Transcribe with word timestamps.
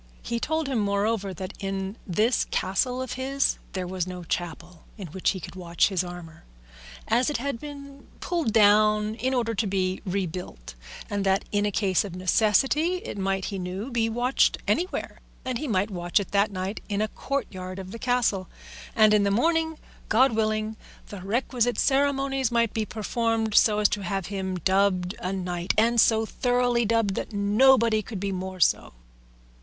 He 0.23 0.39
told 0.39 0.67
him, 0.67 0.79
moreover, 0.79 1.31
that 1.31 1.53
in 1.59 1.95
this 2.07 2.45
castle 2.45 3.03
of 3.03 3.11
his 3.13 3.59
there 3.73 3.85
was 3.85 4.07
no 4.07 4.23
chapel 4.23 4.83
in 4.97 5.09
which 5.09 5.29
he 5.29 5.39
could 5.39 5.53
watch 5.53 5.89
his 5.89 6.03
armour, 6.03 6.43
as 7.07 7.29
it 7.29 7.37
had 7.37 7.59
been 7.59 8.07
pulled 8.19 8.51
down 8.51 9.13
in 9.13 9.35
order 9.35 9.53
to 9.53 9.67
be 9.67 10.01
rebuilt, 10.03 10.73
but 11.07 11.23
that 11.25 11.45
in 11.51 11.67
a 11.67 11.71
case 11.71 12.03
of 12.03 12.15
necessity 12.15 12.95
it 13.05 13.15
might, 13.19 13.45
he 13.45 13.59
knew, 13.59 13.91
be 13.91 14.09
watched 14.09 14.57
anywhere, 14.67 15.19
and 15.45 15.59
he 15.59 15.67
might 15.67 15.91
watch 15.91 16.19
it 16.19 16.31
that 16.31 16.49
night 16.51 16.81
in 16.89 16.99
a 16.99 17.07
courtyard 17.07 17.77
of 17.77 17.91
the 17.91 17.99
castle, 17.99 18.49
and 18.95 19.13
in 19.13 19.21
the 19.21 19.29
morning, 19.29 19.77
God 20.09 20.31
willing, 20.31 20.77
the 21.09 21.21
requisite 21.21 21.77
ceremonies 21.77 22.49
might 22.51 22.73
be 22.73 22.85
performed 22.87 23.53
so 23.53 23.77
as 23.77 23.87
to 23.89 24.01
have 24.01 24.25
him 24.33 24.55
dubbed 24.65 25.13
a 25.19 25.31
knight, 25.31 25.75
and 25.77 26.01
so 26.01 26.25
thoroughly 26.25 26.85
dubbed 26.85 27.13
that 27.13 27.31
nobody 27.33 28.01
could 28.01 28.19
be 28.19 28.31
more 28.31 28.59
so. 28.59 28.93